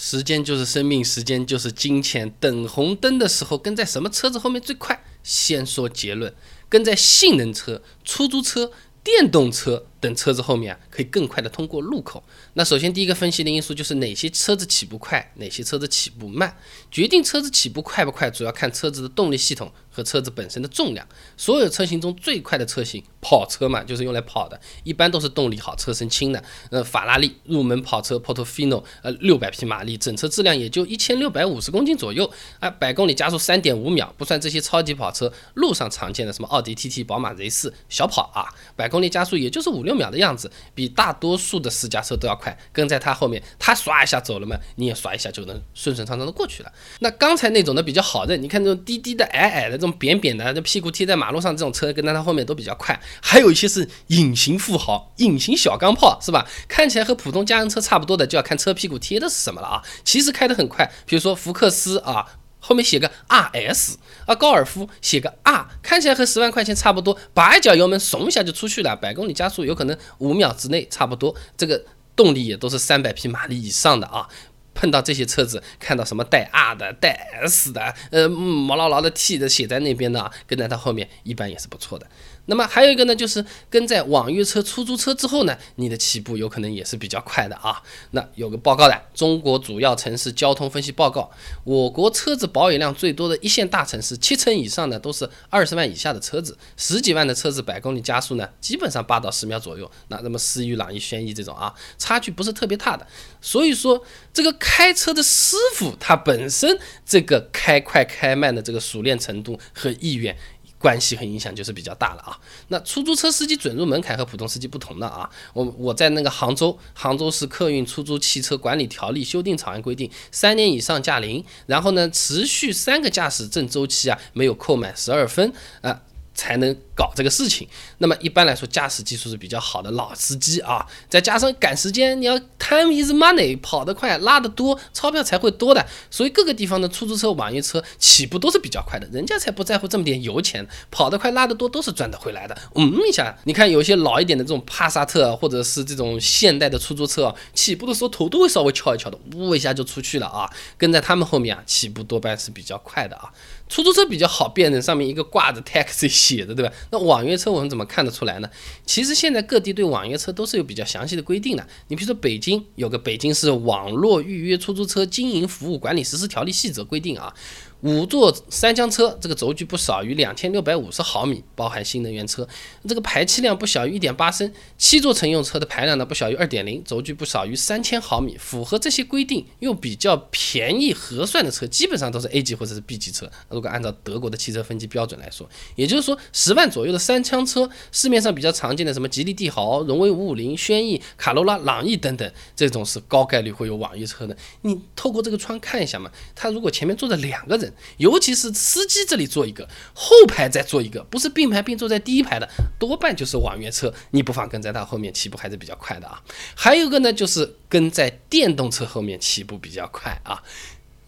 [0.00, 2.32] 时间就是生命，时间就是金钱。
[2.38, 5.02] 等红灯的时候，跟在什么车子后面最快？
[5.24, 6.32] 先说结论，
[6.68, 8.70] 跟在性能车、出租车、
[9.02, 12.22] 电动车等车子后面啊，可以更快的通过路口。
[12.54, 16.56] 那首先第一个分析的因素就是哪些车子起步快，哪些车子起步慢。
[16.90, 19.72] 决定车子起步快不快，主要看车子的动力系统。
[19.90, 21.04] 和车子本身的重量，
[21.36, 26.40] 所有车型中最快的车型，跑车嘛，就是用来跑的，一般都是动力好、车身轻的。
[26.70, 32.30] 呃，法拉利入门跑车 Portofino，呃，六百匹马力，整车质量也就一千六百五十公斤左右，
[32.60, 42.56] 啊，百公里加速三点五秒，不算这些超级跑车，路上常见的什么奥迪 TT、宝马 Z4，小跑啊，百公里加速也就是五六秒的样子，比大多数的私家车都要快。
[42.72, 46.72] 跟在它后面，它刷一下走了嘛，你也刷一下就能顺顺畅畅的过去了。
[47.00, 49.88] 那刚才那种的比较好认，你看这种低低的、矮矮的这种。
[49.98, 53.00] 扁扁的，这屁股贴在马路上，这种车跟在它后面都比较快。
[53.20, 56.46] 还有一些是隐形富豪、隐形小钢炮，是吧？
[56.68, 59.82] 看起来和普通家用车差不多的，就要看车屁股贴的是什么了啊。
[60.04, 62.24] 其实开得很快，比如说福克斯啊，
[62.68, 63.94] 后面写个 RS
[64.26, 71.34] 啊，高尔夫写个 R，看起来和十万块钱差不多，把一脚油门，怂一下就出去了，百公里加速有可能五秒之内差不多。
[71.56, 71.82] 这个
[72.14, 74.28] 动力也都是三百匹马力以上的啊。
[74.74, 77.10] 碰到这些车子，看到什么带 R 的、带
[77.42, 82.06] S 的，呃，毛牢牢的 T 的写在那边的，跟在它后面，一般也是不错的。
[82.48, 87.82] 那么还有一个呢，就是跟在网约车、出租车之后呢，你的起步有可能也是比较快的啊。
[88.12, 91.30] 那有个报告的，中国主要城市交通分析报告，
[91.64, 99.90] 我国车子保有量最多的一线大城市，七成以上的都是二十万以下的车子，十几万的车子百公里加速呢，基本上八到十秒左右。
[100.08, 103.06] 那那么思域、朗逸、轩逸这种啊，差距不是特别大的。
[103.42, 110.34] 所以说，这个开车的师傅他本身这个开快开慢的这个熟练程度和意愿。
[110.78, 112.38] 关系和影响就是比较大了啊。
[112.68, 115.28] 那出租车司机准入门槛和普通司机不同的啊。
[115.52, 126.02] 我我在那个杭州，杭州市客运出租汽车管理条例修订草案规定，三年以上驾龄，然后呢，持续三个驾驶证周期啊，没有扣满十二分啊。
[126.34, 127.68] 才能搞这个事情。
[127.98, 135.86] 那么一般来说，驾驶技术是比较好的老司机啊，再加上赶时间，你要 time is money，跑得快，拉得多，钞票才会多的。
[136.10, 142.58] 所以各个地方的出租车、网约车起步都是比较快的，人家才不在乎这么点油钱，跑得快、拉得多都是赚得回来的。
[142.74, 150.50] 嗯一下，你看有些老一点的这种帕萨特或者是这种现代的出租车，起步的时候头都会稍微翘一翘的，呜一下就出去了啊。
[150.76, 153.30] 跟在他们后面啊，起步多半是比较快的啊。
[153.68, 156.72] 出租车比较好辨认，上面一个挂着 taxi 写的，对吧？
[156.90, 158.48] 那网约车我们怎么看得出来呢？
[158.86, 161.66] 其实现在各地对网约车都是有比较详细的规定的。
[161.88, 167.34] 你比如说北京有个《北京市网络预约出租车经营服务管理实施条例细则》规定啊。
[167.82, 172.46] 五座三厢车，这个轴距不少于两千六百五十毫米，包含新能源车，
[172.88, 174.52] 这个排气量不小于一点八升。
[174.76, 183.30] 七座乘用车的排量呢不小于二点零，轴距不少于三千毫米，符合这些规定又比较便宜合算的车，基本上都是 A 级或者是 B 级车。
[183.48, 194.36] 如果按照德国的汽车分级标准来说，也就是说十万左右的三厢车，市面上比较常见的什么吉利帝豪、荣威五五零、轩逸、卡罗拉、朗逸等等，这种是高概率会有网约车的。
[194.62, 197.67] 你透过这个窗看一下嘛，他如果前面坐着两个人。
[197.96, 202.48] 尤其是司机这里坐一个，后排再坐一个，不是并排并坐在第一排的，
[202.78, 203.92] 多半就是网约车。
[204.10, 206.22] 你不妨跟在它后面，起步还是比较快的啊。
[206.54, 210.42] 还有一个呢，就是跟在电动车后面起步比较快啊。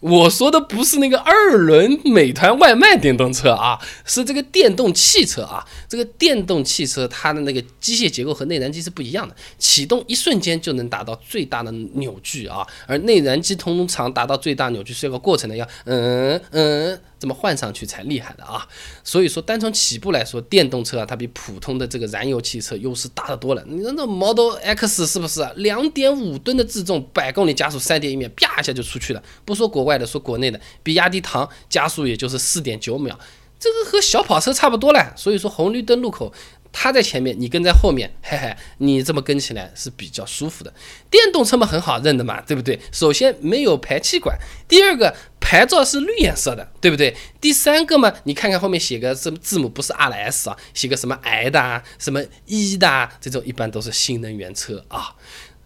[0.01, 5.65] 我说的不是那个二轮美团外卖电动车啊，是这个电动汽车啊。
[5.87, 16.99] 这个电动汽车它的那个机械结构和内燃机是不一样的，启动一瞬间就能达到最大的扭矩啊，而内燃机通常达到最大扭矩是一个过程的，要嗯嗯。
[17.21, 18.67] 这么换上去才厉害的啊！
[19.03, 23.63] 所以说，单从起步来说，电动车啊，它比普通的这个燃油汽车优势大得多了。
[23.67, 25.47] 你说那 Model X 是不是？
[25.57, 29.21] 两点五吨的自重，百公里加速三点一秒，啪一下就出去了。
[29.45, 33.19] 不说国外外的，说国内的，比亚迪唐加速也就是四点九秒，
[33.59, 35.13] 这个和小跑车差不多了。
[35.17, 36.33] 所以说，红绿灯路口。
[36.73, 40.73] 它在前面，你跟在后面，嘿嘿，你这么跟起来是比较舒服的。
[41.09, 42.79] 电动车嘛，很好认的嘛，对不对？
[42.93, 44.37] 首先没有排气管，
[44.69, 47.13] 第二个牌照是绿颜色的，对不对？
[47.41, 55.13] 第三个嘛，你看看后面写个什么字母，不是 R S 啊，写个什么 I 的啊，什么 E 的啊，这种一般都是新能源车啊。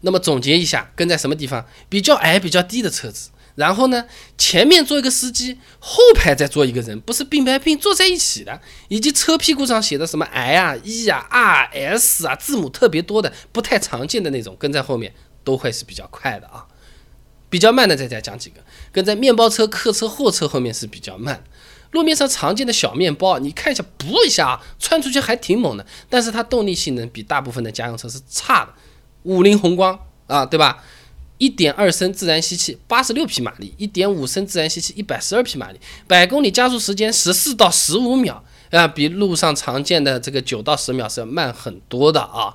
[0.01, 1.63] 那么总结一下，跟在什么地方？
[1.87, 3.29] 比较矮、比较低的车子。
[3.55, 4.05] 然后呢，
[4.37, 15.13] 前面坐一个司机，后排再坐一个人，不是并排并坐在一起的，以及车屁股上写的什么 I 啊、E 啊、R、S 啊，字母特别多的，不太常见的那种，跟在后面
[15.43, 16.65] 都会是比较快的啊。
[17.49, 18.59] 比较慢的再再讲几个，
[18.91, 21.41] 跟在面包车、客车、货车后面是比较慢。
[21.91, 28.73] 路面上常见的小面包，你看一下，不一下啊，窜出去还挺猛的，但是它动力性能比大部分的家用车是差的。
[29.23, 29.97] 五菱宏光
[30.27, 30.83] 啊，对吧？
[31.37, 42.53] 一点二升自然吸气八十六匹马力，一点五升自然吸气一百十二匹马力，百公里加速时间十四到十五秒啊，比路上常见的这个九到十秒是要慢很多的啊。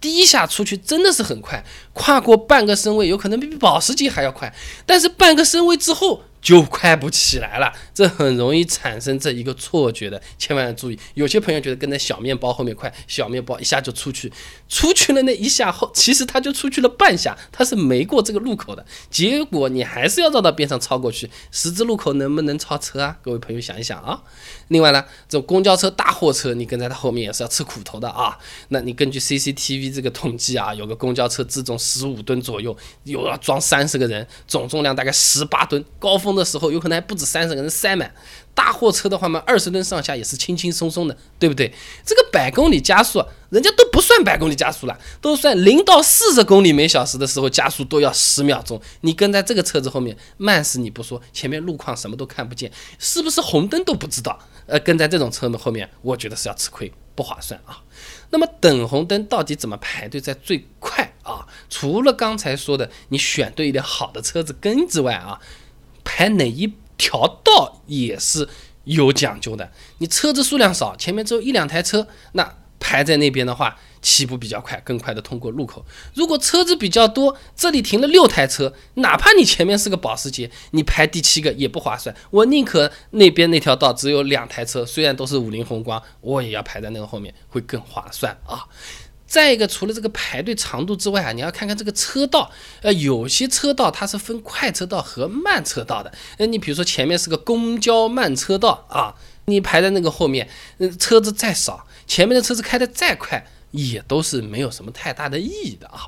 [0.00, 4.54] 第一下出去真的是很快，跨过半个身位有可能比保时捷还要快，
[4.84, 6.22] 但是半个身位之后。
[6.44, 10.98] 就快不起来了，这很容易产生这一个错觉的，千万要注意。
[11.14, 14.30] 有些朋友觉得跟在小面包后面快，小面包一下就出去，
[14.68, 23.16] 出去了那一下后，其实他就出去了半下，他是没过这个路口的，结果你还是要绕到边上超过去，十字路口能不能超车啊？
[23.22, 24.20] 各位朋友想一想啊。
[24.68, 28.36] 另外呢，这种公交车、大货车，你跟在他后面也是要吃苦头的啊。
[28.68, 36.33] 那你根据 CCTV 这个统计啊，有个公交车自重十五吨左右，有要装三十个人，总重量大概十八吨，高峰。
[36.34, 38.12] 的时候有可能还不止三十个人塞满，
[38.54, 41.72] 大货车的话嘛，二十吨上下也是轻轻松松的，对不对？
[42.04, 48.80] 这个百公里加速，人家都不算百公里加速了，都算零到四十公里每小时的时候加速都要十秒钟。
[49.02, 54.38] 你跟在这个车子后面，慢死你不说，前面路况什么都看不见，是不是红灯都不知道？
[54.66, 57.82] 呃，跟在这种车的后面，我觉得是要吃亏，不划算啊。
[58.30, 61.46] 那么等红灯到底怎么排队在最快啊？
[61.68, 65.40] 除了刚才说的你选对一辆好的车子跟之外啊。
[66.16, 68.48] 排哪一条道也是
[68.84, 69.68] 有讲究的。
[69.98, 75.84] 你车子数量少，前面只有一两台车，那排在那边的话，起步比较快，更快的通过路口。
[76.14, 82.14] 如果车子比较多，这里停了六台车，哪怕你前面是个保时捷，你排第七个也不划算。
[82.30, 88.62] 我宁可那边那条道只有两台车，虽然都是五菱宏光，我也要排在那个后面，会更划算啊。
[89.34, 92.48] 再一个，除了这个排队长度之外啊，你要看看这个车道，
[92.82, 96.12] 呃，有些车道它是分快车道和慢车道的。
[96.38, 99.12] 那，你比如说前面是个公交慢车道啊，
[99.46, 100.48] 你排在那个后面，
[100.78, 106.06] 嗯，车子再少，前面的车子开的再快，也都是没有什么太大的意义的啊。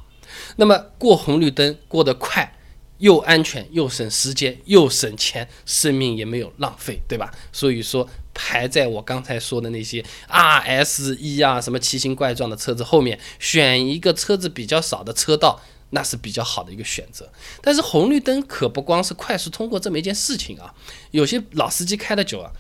[0.55, 2.53] 那么过红绿灯过得快。
[2.99, 7.31] 又安全又省时间又省钱，生命也没有浪费，对吧？
[7.53, 15.61] 所以说排在我刚才说的那些 R S 一啊什么奇形怪状的车子后面，选一个车子比较少的车道，
[15.91, 17.33] 那是比较好的一个选择。
[17.63, 20.75] 但是红绿灯可不光是快速通过这么一件事情啊，
[21.13, 22.53] 有些老司机开的久啊，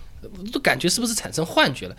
[0.51, 1.97] 都感觉是不是产生幻觉了？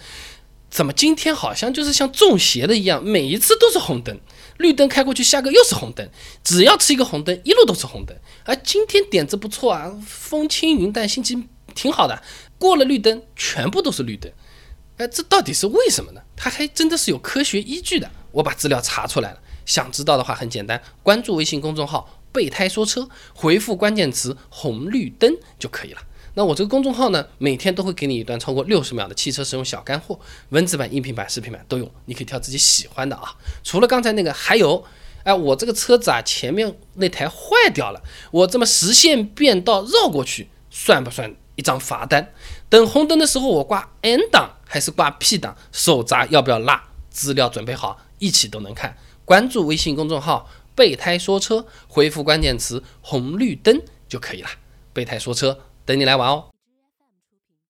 [0.70, 4.20] 怎么今天好像就是像中邪的一样，每一次都是红灯，
[4.58, 6.10] 绿灯开过去，下个又是红灯，
[6.44, 8.14] 只要吃一个红灯，一路都是红灯。
[8.44, 11.48] 而今天点子不错啊，风轻云淡，心情
[11.78, 12.22] 挺好的。
[12.58, 14.30] 过了绿灯，全部都是绿灯。
[14.98, 16.22] 哎，这到底是为什么呢？
[16.36, 18.10] 它还真的是有科学依据的。
[18.32, 26.02] 我把资料查出来了，想知道的话很简单，关注微信公众号“备胎说车”，回复关键词“红绿灯”就可以了。
[26.34, 30.20] 那我这个公众号呢，每天都会给你一段超过六十秒的汽车使用小干货，
[30.50, 33.36] 文字版、音频版、视频版都有，你可以挑自己喜欢的啊。
[33.64, 34.84] 除了刚才那个，还有，
[35.24, 37.38] 哎，我这个车子啊，前面那台坏
[37.74, 38.02] 掉了，
[38.32, 42.32] 我这么实线变道绕过去，算不算一张罚单？
[42.70, 45.58] 等红灯的时候，我挂 N 档还是挂 P 档？
[45.74, 46.82] 手闸要不要拉？
[47.10, 48.96] 资料准备好，一起都能看。
[49.26, 54.50] 关注微信公众号“备胎说车”，回复关键词“红绿灯”就可以了。
[54.94, 55.60] 备胎说车。
[55.84, 56.50] 等你来玩哦。